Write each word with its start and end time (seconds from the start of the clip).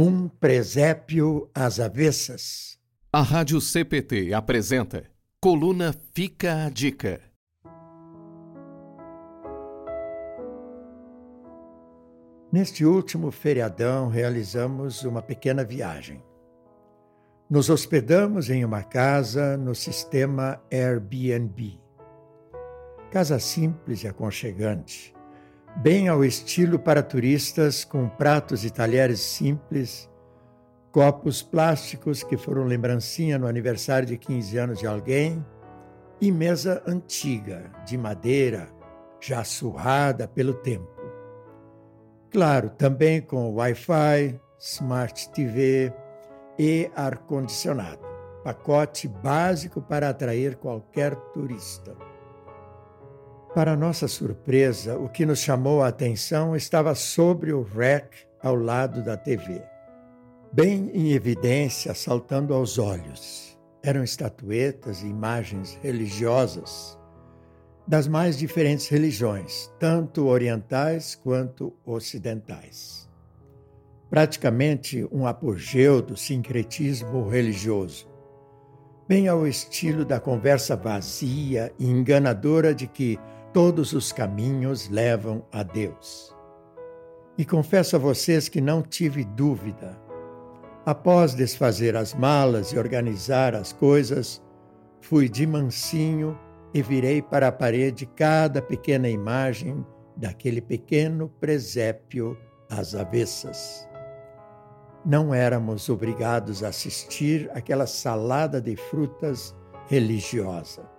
Um 0.00 0.28
presépio 0.28 1.50
às 1.52 1.80
avessas. 1.80 2.78
A 3.12 3.20
Rádio 3.20 3.60
CPT 3.60 4.32
apresenta 4.32 5.02
Coluna 5.40 5.92
Fica 6.14 6.66
a 6.66 6.70
Dica. 6.70 7.20
Neste 12.52 12.84
último 12.84 13.32
feriadão, 13.32 14.08
realizamos 14.08 15.02
uma 15.02 15.20
pequena 15.20 15.64
viagem. 15.64 16.22
Nos 17.50 17.68
hospedamos 17.68 18.50
em 18.50 18.64
uma 18.64 18.84
casa 18.84 19.56
no 19.56 19.74
sistema 19.74 20.62
Airbnb. 20.70 21.76
Casa 23.10 23.40
simples 23.40 24.04
e 24.04 24.06
aconchegante, 24.06 25.12
bem 25.76 26.08
ao 26.08 26.24
estilo 26.24 26.78
para 26.78 27.02
turistas, 27.02 27.84
com 27.84 28.08
pratos 28.08 28.64
e 28.64 28.70
talheres 28.70 29.20
simples, 29.20 30.08
copos 30.90 31.42
plásticos 31.42 32.22
que 32.22 32.36
foram 32.36 32.64
lembrancinha 32.64 33.38
no 33.38 33.46
aniversário 33.46 34.06
de 34.06 34.16
15 34.16 34.58
anos 34.58 34.78
de 34.78 34.86
alguém 34.86 35.44
e 36.20 36.32
mesa 36.32 36.82
antiga, 36.86 37.70
de 37.86 37.96
madeira, 37.96 38.68
já 39.20 39.44
surrada 39.44 40.26
pelo 40.26 40.54
tempo. 40.54 40.88
Claro, 42.30 42.70
também 42.70 43.20
com 43.20 43.54
Wi-Fi, 43.54 44.40
Smart 44.58 45.30
TV 45.30 45.92
e 46.58 46.90
ar-condicionado. 46.94 48.00
Pacote 48.42 49.06
básico 49.08 49.80
para 49.80 50.08
atrair 50.08 50.56
qualquer 50.56 51.14
turista. 51.32 52.07
Para 53.54 53.74
nossa 53.74 54.06
surpresa, 54.06 54.98
o 54.98 55.08
que 55.08 55.24
nos 55.24 55.38
chamou 55.38 55.82
a 55.82 55.88
atenção 55.88 56.54
estava 56.54 56.94
sobre 56.94 57.52
o 57.52 57.62
rack 57.62 58.26
ao 58.42 58.54
lado 58.54 59.02
da 59.02 59.16
TV. 59.16 59.62
Bem 60.52 60.90
em 60.92 61.12
evidência, 61.12 61.94
saltando 61.94 62.52
aos 62.52 62.78
olhos. 62.78 63.58
Eram 63.82 64.04
estatuetas 64.04 65.02
e 65.02 65.06
imagens 65.06 65.78
religiosas 65.82 66.98
das 67.86 68.06
mais 68.06 68.36
diferentes 68.36 68.86
religiões, 68.88 69.72
tanto 69.78 70.26
orientais 70.26 71.14
quanto 71.14 71.72
ocidentais. 71.86 73.08
Praticamente 74.10 75.08
um 75.10 75.26
apogeu 75.26 76.02
do 76.02 76.14
sincretismo 76.14 77.26
religioso, 77.26 78.06
bem 79.08 79.26
ao 79.26 79.46
estilo 79.46 80.04
da 80.04 80.20
conversa 80.20 80.76
vazia 80.76 81.72
e 81.78 81.86
enganadora 81.86 82.74
de 82.74 82.86
que 82.86 83.18
todos 83.52 83.92
os 83.92 84.12
caminhos 84.12 84.88
levam 84.88 85.44
a 85.52 85.62
Deus. 85.62 86.34
E 87.36 87.44
confesso 87.44 87.96
a 87.96 87.98
vocês 87.98 88.48
que 88.48 88.60
não 88.60 88.82
tive 88.82 89.24
dúvida. 89.24 89.98
Após 90.84 91.34
desfazer 91.34 91.96
as 91.96 92.14
malas 92.14 92.72
e 92.72 92.78
organizar 92.78 93.54
as 93.54 93.72
coisas, 93.72 94.42
fui 95.00 95.28
de 95.28 95.46
mansinho 95.46 96.38
e 96.74 96.82
virei 96.82 97.22
para 97.22 97.48
a 97.48 97.52
parede 97.52 98.06
cada 98.06 98.60
pequena 98.60 99.08
imagem 99.08 99.84
daquele 100.16 100.60
pequeno 100.60 101.28
presépio 101.40 102.36
às 102.68 102.94
avessas. 102.94 103.88
Não 105.04 105.32
éramos 105.32 105.88
obrigados 105.88 106.64
a 106.64 106.68
assistir 106.68 107.48
aquela 107.54 107.86
salada 107.86 108.60
de 108.60 108.76
frutas 108.76 109.54
religiosa. 109.88 110.97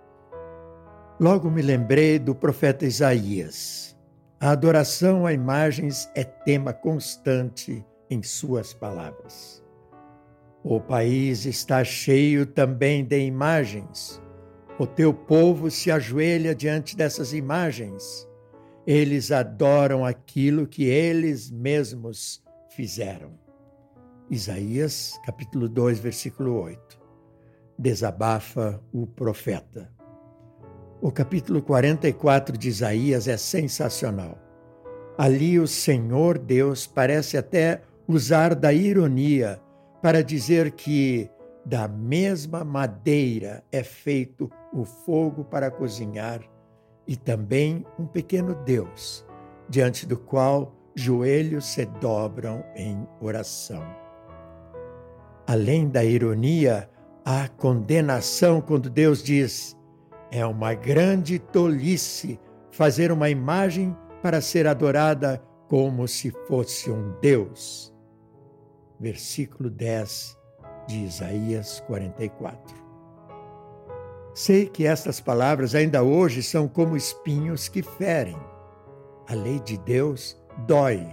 Logo 1.20 1.50
me 1.50 1.62
lembrei 1.62 2.18
do 2.18 2.34
profeta 2.34 2.86
Isaías. 2.86 3.96
A 4.40 4.50
adoração 4.50 5.26
a 5.26 5.32
imagens 5.32 6.10
é 6.14 6.24
tema 6.24 6.72
constante 6.72 7.84
em 8.08 8.22
suas 8.22 8.72
palavras. 8.72 9.62
O 10.64 10.80
país 10.80 11.44
está 11.44 11.84
cheio 11.84 12.46
também 12.46 13.04
de 13.04 13.18
imagens 13.20 14.20
o 14.80 14.86
teu 14.86 15.12
povo 15.12 15.70
se 15.70 15.90
ajoelha 15.90 16.54
diante 16.54 16.96
dessas 16.96 17.34
imagens. 17.34 18.26
Eles 18.86 19.30
adoram 19.30 20.06
aquilo 20.06 20.66
que 20.66 20.84
eles 20.84 21.50
mesmos 21.50 22.42
fizeram. 22.70 23.38
Isaías, 24.30 25.20
capítulo 25.22 25.68
2, 25.68 25.98
versículo 25.98 26.58
8. 26.62 26.98
Desabafa 27.78 28.82
o 28.90 29.06
profeta. 29.06 29.92
O 31.02 31.10
capítulo 31.10 31.62
44 31.62 32.58
de 32.58 32.68
Isaías 32.68 33.26
é 33.26 33.38
sensacional. 33.38 34.38
Ali 35.16 35.58
o 35.58 35.66
Senhor 35.66 36.38
Deus 36.38 36.86
parece 36.86 37.38
até 37.38 37.80
usar 38.06 38.54
da 38.54 38.70
ironia 38.70 39.58
para 40.02 40.22
dizer 40.22 40.72
que 40.72 41.30
da 41.64 41.88
mesma 41.88 42.64
madeira 42.64 43.64
é 43.72 43.82
feito 43.82 44.50
o 44.74 44.84
fogo 44.84 45.42
para 45.42 45.70
cozinhar 45.70 46.42
e 47.06 47.16
também 47.16 47.86
um 47.98 48.06
pequeno 48.06 48.54
Deus, 48.54 49.24
diante 49.70 50.06
do 50.06 50.18
qual 50.18 50.74
joelhos 50.94 51.64
se 51.64 51.86
dobram 51.86 52.62
em 52.76 53.08
oração. 53.22 53.82
Além 55.46 55.88
da 55.88 56.04
ironia, 56.04 56.90
há 57.24 57.48
condenação 57.48 58.60
quando 58.60 58.90
Deus 58.90 59.22
diz: 59.22 59.79
é 60.30 60.44
uma 60.46 60.74
grande 60.74 61.38
tolice 61.38 62.38
fazer 62.70 63.10
uma 63.10 63.28
imagem 63.28 63.96
para 64.22 64.40
ser 64.40 64.66
adorada 64.66 65.42
como 65.68 66.06
se 66.06 66.30
fosse 66.46 66.90
um 66.90 67.12
Deus. 67.20 67.94
Versículo 68.98 69.70
10 69.70 70.36
de 70.86 71.04
Isaías 71.04 71.80
44. 71.86 72.74
Sei 74.34 74.66
que 74.66 74.86
estas 74.86 75.20
palavras 75.20 75.74
ainda 75.74 76.02
hoje 76.02 76.42
são 76.42 76.68
como 76.68 76.96
espinhos 76.96 77.68
que 77.68 77.82
ferem. 77.82 78.36
A 79.28 79.34
lei 79.34 79.58
de 79.60 79.78
Deus 79.78 80.40
dói, 80.66 81.06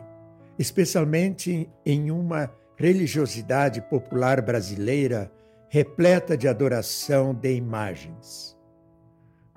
especialmente 0.58 1.70
em 1.86 2.12
uma 2.12 2.52
religiosidade 2.76 3.82
popular 3.82 4.42
brasileira 4.42 5.32
repleta 5.70 6.38
de 6.38 6.48
adoração 6.48 7.34
de 7.34 7.56
imagens. 7.56 8.56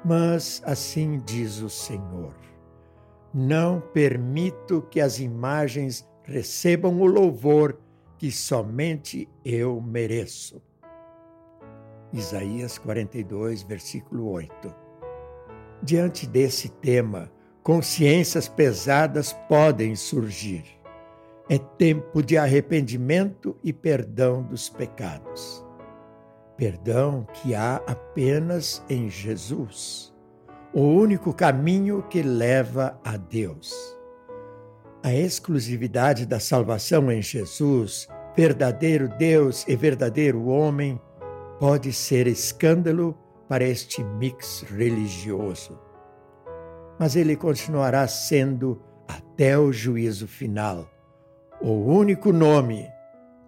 Mas 0.05 0.63
assim 0.65 1.21
diz 1.25 1.61
o 1.61 1.69
Senhor: 1.69 2.35
não 3.33 3.81
permito 3.81 4.83
que 4.91 5.01
as 5.01 5.21
imagens 5.21 6.09
recebam 6.25 7.01
o 7.01 7.07
louvor 7.07 7.79
que 8.19 8.31
somente 8.31 9.29
eu 9.45 9.81
mereço. 9.81 10.63
Isaías 12.13 12.77
42, 12.77 13.63
versículo 13.63 14.29
8. 14.31 14.75
Diante 15.83 16.27
desse 16.27 16.69
tema, 16.69 17.31
consciências 17.63 18.49
pesadas 18.49 19.33
podem 19.49 19.95
surgir. 19.95 20.65
É 21.49 21.57
tempo 21.57 22.23
de 22.23 22.37
arrependimento 22.37 23.57
e 23.63 23.73
perdão 23.73 24.43
dos 24.43 24.69
pecados. 24.69 25.65
Perdão 26.61 27.27
que 27.33 27.55
há 27.55 27.77
apenas 27.87 28.85
em 28.87 29.09
Jesus, 29.09 30.13
o 30.75 30.83
único 30.83 31.33
caminho 31.33 32.03
que 32.03 32.21
leva 32.21 33.01
a 33.03 33.17
Deus. 33.17 33.73
A 35.03 35.11
exclusividade 35.11 36.27
da 36.27 36.39
salvação 36.39 37.11
em 37.11 37.23
Jesus, 37.23 38.07
verdadeiro 38.37 39.09
Deus 39.09 39.67
e 39.67 39.75
verdadeiro 39.75 40.49
homem, 40.49 41.01
pode 41.59 41.95
ser 41.95 42.27
escândalo 42.27 43.17
para 43.49 43.65
este 43.65 44.05
mix 44.05 44.63
religioso. 44.69 45.81
Mas 46.99 47.17
ele 47.17 47.37
continuará 47.37 48.07
sendo, 48.07 48.83
até 49.09 49.59
o 49.59 49.73
juízo 49.73 50.29
final, 50.29 50.87
o 51.59 51.73
único 51.73 52.35
nome 52.35 52.87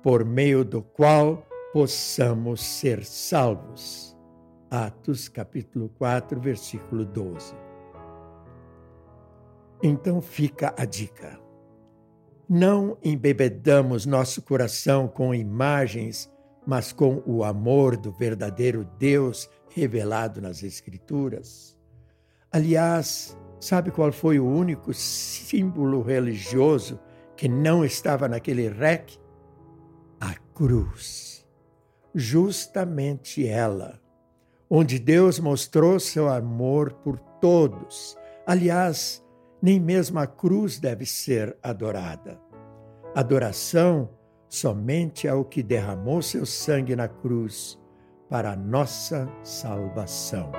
por 0.02 0.24
meio 0.24 0.64
do 0.64 0.80
qual 0.80 1.46
possamos 1.72 2.60
ser 2.60 3.04
salvos. 3.04 4.16
Atos 4.70 5.28
capítulo 5.28 5.88
4, 5.98 6.40
versículo 6.40 7.04
12. 7.04 7.54
Então 9.82 10.20
fica 10.22 10.74
a 10.78 10.84
dica. 10.84 11.38
Não 12.48 12.96
embebedamos 13.02 14.06
nosso 14.06 14.42
coração 14.42 15.08
com 15.08 15.34
imagens, 15.34 16.30
mas 16.66 16.92
com 16.92 17.22
o 17.26 17.42
amor 17.42 17.96
do 17.96 18.12
verdadeiro 18.12 18.88
Deus 18.98 19.48
revelado 19.70 20.40
nas 20.40 20.62
Escrituras. 20.62 21.78
Aliás, 22.50 23.36
sabe 23.58 23.90
qual 23.90 24.12
foi 24.12 24.38
o 24.38 24.46
único 24.46 24.92
símbolo 24.92 26.02
religioso 26.02 27.00
que 27.36 27.48
não 27.48 27.84
estava 27.84 28.28
naquele 28.28 28.68
rec? 28.68 29.18
A 30.20 30.34
cruz. 30.54 31.31
Justamente 32.14 33.46
ela, 33.46 34.00
onde 34.68 34.98
Deus 34.98 35.38
mostrou 35.38 35.98
seu 35.98 36.28
amor 36.28 36.92
por 36.92 37.18
todos. 37.40 38.16
Aliás, 38.46 39.24
nem 39.62 39.80
mesmo 39.80 40.18
a 40.18 40.26
cruz 40.26 40.78
deve 40.78 41.06
ser 41.06 41.56
adorada. 41.62 42.40
Adoração 43.14 44.10
somente 44.48 45.26
ao 45.26 45.44
que 45.44 45.62
derramou 45.62 46.20
seu 46.20 46.44
sangue 46.44 46.94
na 46.94 47.08
cruz 47.08 47.78
para 48.28 48.52
a 48.52 48.56
nossa 48.56 49.28
salvação. 49.42 50.52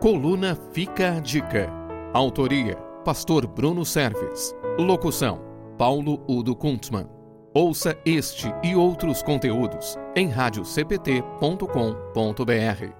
Coluna 0.00 0.56
Fica 0.72 1.16
a 1.16 1.20
Dica. 1.20 1.68
Autoria: 2.12 2.87
Pastor 3.08 3.46
Bruno 3.46 3.86
Serves. 3.86 4.54
Locução: 4.78 5.40
Paulo 5.78 6.22
Udo 6.28 6.54
Kuntzmann. 6.54 7.08
Ouça 7.54 7.98
este 8.04 8.52
e 8.62 8.76
outros 8.76 9.22
conteúdos 9.22 9.96
em 10.14 10.28
radiocpt.com.br. 10.28 12.97